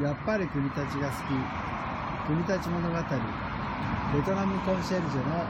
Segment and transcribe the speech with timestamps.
[0.00, 1.34] やっぱり国立が好き。
[2.28, 2.96] 国立物語
[4.14, 5.42] ベトナムコンシェルジュの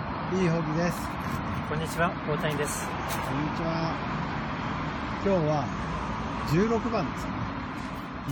[0.42, 0.98] イーホギです。
[1.68, 2.87] こんにちは、大谷です。
[2.87, 3.92] こんにちは。
[5.23, 5.65] 今日は
[6.49, 7.37] 16番ですかね。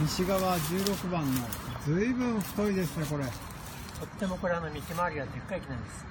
[0.01, 1.43] 西側16番の
[1.84, 3.25] 随分太いですねこれ。
[3.25, 6.07] とってもこれあの幹回りがでっかい木なんです。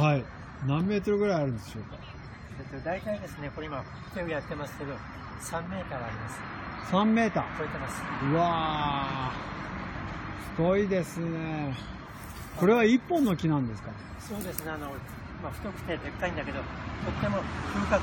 [0.00, 0.24] はい。
[0.66, 1.98] 何メートルぐらいあるんでしょうか。
[2.58, 3.84] えっと、大体ですね、これ今、
[4.14, 6.59] 手をやってますけど、3メーターあります。
[6.90, 7.44] 3メーター。
[7.58, 8.02] 超えてます。
[8.30, 10.56] うわー。
[10.56, 11.74] 太いですね。
[12.56, 13.90] これは1本の木なんですか？
[14.20, 14.90] そうですね、あの、
[15.42, 16.66] まあ、太くてでっかいんだけど、とっ
[17.20, 17.38] ても
[17.72, 18.02] 風格、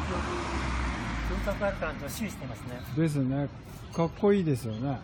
[1.30, 2.82] 風格あるからどっしりしていますね。
[2.96, 3.50] ですね。
[3.94, 5.00] かっこいいですよね。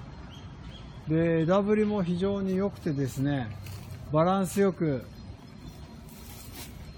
[1.07, 3.49] で枝ぶりも非常に良くてですね
[4.13, 5.05] バランスよく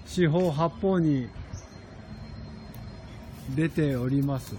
[0.06, 1.28] 四方八方に
[3.56, 4.54] 出ております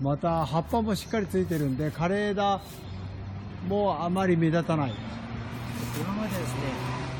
[0.00, 2.60] また葉っぱもしっかりついてるんで枯れ枝
[3.68, 4.92] もあまり目立たない
[6.00, 6.60] 今までですね、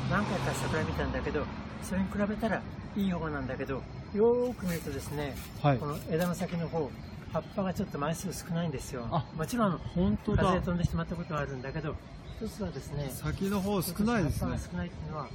[0.09, 1.43] 何回か桜見たんだけど、
[1.83, 2.61] それに比べたら
[2.95, 3.81] いい方なんだけど、
[4.13, 6.89] よーく見るとですね、はいこの枝の先の方、
[7.33, 9.05] 葉っぱがちょっと枚数少ないんですよ。
[9.11, 11.93] あもちろん本当だ風で飛んでしまったことはあるんだけど、
[12.41, 15.27] 一つはですね、先の方少ないですね葉っぱが少ないっていうのは、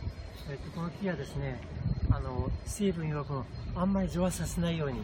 [0.50, 1.60] えっと、この木はですね、
[2.10, 3.44] あの、水分養分を
[3.76, 5.00] あんまり蒸発させないように、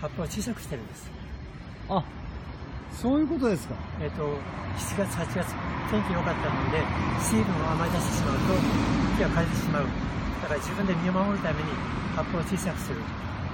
[0.00, 1.25] 葉っぱを小さくしてるんです。
[1.88, 2.02] あ
[2.92, 5.54] そういうことですかえっと、7月、8月、
[5.90, 6.80] 天気良かったもんで、
[7.20, 8.56] 水分をあまり出してしまうと、
[9.16, 9.86] 木が枯れてしまう。
[10.42, 11.70] だから自分で身を守るために
[12.16, 13.00] 葉っぱを小さくする。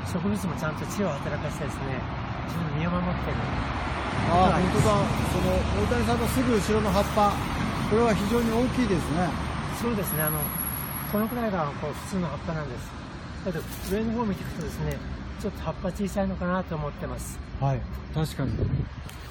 [0.07, 1.99] 植物もちゃんと知恵を働かせてですね、
[2.47, 3.37] 自分で身を守ってる。
[4.31, 5.03] あ本当だ
[5.33, 7.33] その大谷さんのすぐ後ろの葉っぱ
[7.91, 9.53] これは非常に大きいですね
[9.83, 10.39] そうですね、あの、
[11.11, 12.87] このくらいがこう普通の葉っぱなんです。
[13.45, 14.97] だけど、上の方を見ていくとですね、
[15.43, 17.37] ちょっと葉っぱ小さいのかなと思ってます。
[17.61, 17.81] はい。
[18.15, 18.53] 確かに。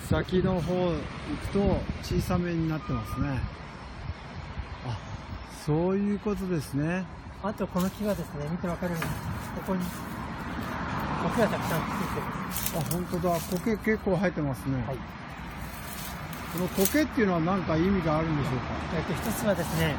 [0.10, 1.60] 先の方行くと
[2.04, 3.40] 小さめになってますね。
[4.86, 5.00] あ
[5.66, 7.06] そういうことですね。
[7.42, 9.86] あと、この木はですね、見てわかるように、ここに、
[11.30, 12.78] 苔がたくさんついてます。
[12.78, 13.40] あ本当だ。
[13.40, 14.98] 苔結構生えてますね、はい。
[14.98, 18.66] この苔っていうのは何か意味があるんでしょうか？
[18.98, 19.96] えっと、一つはですね、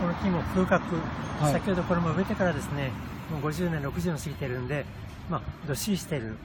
[0.00, 0.96] この木も風格、
[1.40, 1.52] はい。
[1.52, 2.90] 先ほどこれも植えてからですね、
[3.30, 4.84] もう50年、60年過ぎてるんで、
[5.28, 6.36] まあ、どっしりしてる。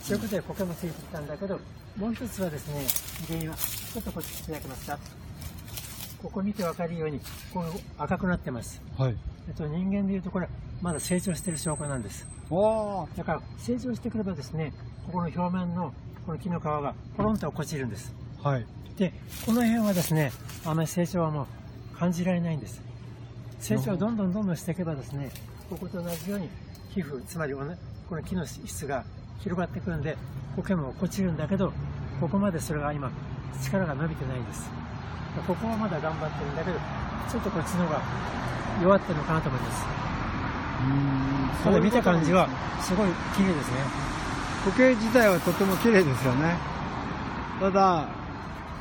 [0.00, 1.60] そういうことで苔もついてきたんだけど、
[1.96, 2.86] もう一つはですね、
[3.28, 4.98] 原因は、ちょっとこっち来ていただけますか。
[6.22, 7.20] ここ見てわかるように、
[7.52, 7.64] こう
[7.98, 8.80] 赤くなってます。
[8.96, 9.16] はい
[9.48, 10.48] えっと、人間でいうとこれ、
[10.80, 12.26] まだ成長してる証拠なんです。
[12.50, 14.72] わだから、成長してくればですね、
[15.06, 15.92] ここの表面の
[16.26, 18.14] この木の皮がポロンと落っこちるんです。
[18.42, 18.66] あはい
[18.96, 19.14] で、
[19.46, 20.30] この辺はですね、
[20.64, 21.46] あまり成長はも
[21.94, 22.82] う感じられないんです。
[23.58, 25.30] 成長をどんどんどんどんしていけばですね、
[25.70, 26.48] ここと同じように
[26.90, 27.54] 皮膚、つまり
[28.10, 29.04] この木の質が
[29.38, 30.16] 広がってくるんで、
[30.56, 31.72] 苔も落ちるんだけど、
[32.20, 33.08] ここまでそれが今、
[33.62, 34.68] 力が伸びてないんです。
[35.46, 36.78] ここはまだ頑張ってるんだけど、
[37.30, 38.02] ちょっとこっちの方が
[38.82, 39.86] 弱ってるのかなと思います。
[40.80, 42.48] うーんただ見た感じは、
[42.80, 44.10] すごい綺麗ですね。
[44.64, 46.54] 苔自体はとても綺麗ですよね
[47.60, 48.06] ただ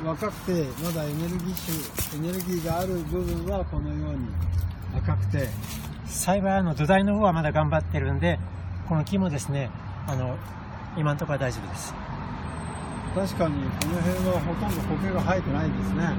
[0.04, 4.28] 若くてまだエネルギッシュエネルギーがある部分はこのように
[4.98, 5.48] 赤くて
[6.06, 8.40] 幸いあの土台の方はまだ頑張ってるんで、
[8.90, 9.70] この木もですね、
[10.08, 10.36] あの、
[10.98, 11.94] 今のところは大丈夫です。
[13.14, 16.10] 確かにこの辺はほとんど苔が生えてないですね。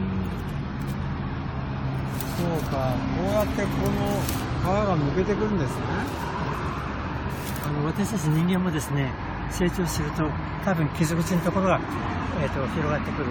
[2.38, 4.22] そうかこうやってこの
[4.62, 5.84] 皮が抜けてくるんですね。
[7.66, 9.12] あの私たち人間もですね
[9.50, 10.24] 成長すると
[10.64, 11.80] 多分傷口のところが、
[12.40, 13.26] えー、と広がってくる。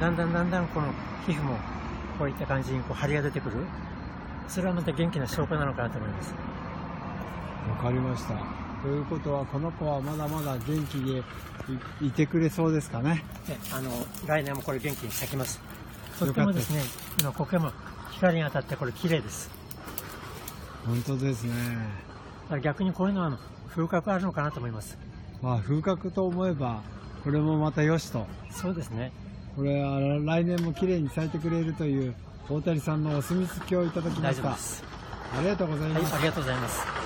[0.00, 0.88] だんだんだんだんこの
[1.26, 1.56] 皮膚も
[2.18, 3.56] こういった感じにこう張りが出てくる。
[4.48, 6.34] それはまた元気な証拠なのかなと思います。
[7.68, 11.22] わかりましたということはこの子はまだまだ元気で
[12.00, 13.24] いいてくれそうですかね。
[13.46, 13.90] であの
[14.26, 15.60] 来年もこれ元気に咲きます。
[16.18, 16.82] とってもですね
[17.20, 17.72] 今苔も
[18.12, 19.50] 光に当たってこれ綺麗です。
[20.86, 21.54] 本当ですね。
[22.62, 23.38] 逆にこういうのは
[23.68, 24.98] 風格あるのかなと思います。
[25.42, 26.82] まあ風格と思えば
[27.22, 28.26] これもまたよしと。
[28.50, 29.12] そうですね。
[29.56, 32.14] これは来年も綺麗に咲いてくれるという
[32.48, 34.42] 大谷さんのお墨付きをいただきま大した。
[34.44, 34.84] 丈夫です。
[35.36, 36.99] ありがとうございはいます、ありがとうございます